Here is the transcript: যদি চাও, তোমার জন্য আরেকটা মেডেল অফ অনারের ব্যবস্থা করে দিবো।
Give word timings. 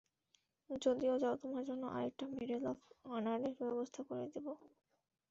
যদি 0.69 1.05
চাও, 1.15 1.35
তোমার 1.41 1.63
জন্য 1.65 1.83
আরেকটা 1.95 2.25
মেডেল 2.31 2.63
অফ 2.67 2.77
অনারের 3.09 3.53
ব্যবস্থা 3.61 4.01
করে 4.03 4.25
দিবো। 4.33 4.51